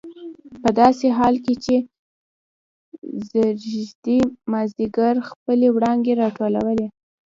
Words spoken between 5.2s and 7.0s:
خپلې وړانګې راټولولې.